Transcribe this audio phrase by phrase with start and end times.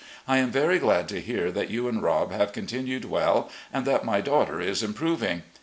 [0.27, 4.03] I am very glad to hear that you and Rob have continued well, and that
[4.03, 5.43] my daughter is improving.